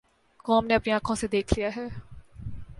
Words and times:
قوم 0.45 0.65
نے 0.65 0.75
اپنی 0.75 0.93
آنکھوں 0.93 1.15
سے 1.15 1.27
دیکھ 1.27 1.53
لیا 1.53 1.69
ہے۔ 1.75 1.87